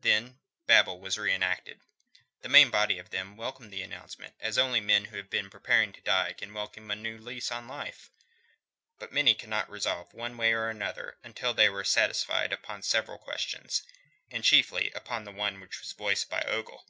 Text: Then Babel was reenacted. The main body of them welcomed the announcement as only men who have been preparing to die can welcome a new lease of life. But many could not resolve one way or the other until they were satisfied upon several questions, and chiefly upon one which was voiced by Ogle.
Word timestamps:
Then 0.00 0.38
Babel 0.66 0.98
was 1.00 1.18
reenacted. 1.18 1.80
The 2.40 2.48
main 2.48 2.70
body 2.70 2.98
of 2.98 3.10
them 3.10 3.36
welcomed 3.36 3.70
the 3.70 3.82
announcement 3.82 4.32
as 4.40 4.56
only 4.56 4.80
men 4.80 5.04
who 5.04 5.18
have 5.18 5.28
been 5.28 5.50
preparing 5.50 5.92
to 5.92 6.00
die 6.00 6.32
can 6.32 6.54
welcome 6.54 6.90
a 6.90 6.96
new 6.96 7.18
lease 7.18 7.52
of 7.52 7.62
life. 7.66 8.10
But 8.98 9.12
many 9.12 9.34
could 9.34 9.50
not 9.50 9.68
resolve 9.68 10.14
one 10.14 10.38
way 10.38 10.54
or 10.54 10.72
the 10.72 10.82
other 10.82 11.18
until 11.22 11.52
they 11.52 11.68
were 11.68 11.84
satisfied 11.84 12.54
upon 12.54 12.84
several 12.84 13.18
questions, 13.18 13.82
and 14.30 14.42
chiefly 14.42 14.92
upon 14.92 15.26
one 15.36 15.60
which 15.60 15.78
was 15.80 15.92
voiced 15.92 16.30
by 16.30 16.40
Ogle. 16.44 16.86